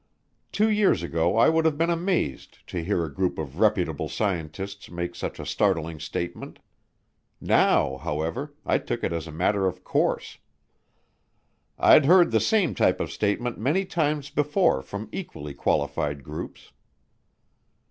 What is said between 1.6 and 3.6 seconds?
have been amazed to hear a group of